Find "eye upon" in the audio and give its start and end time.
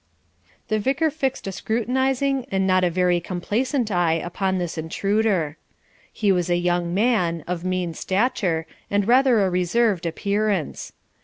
3.91-4.57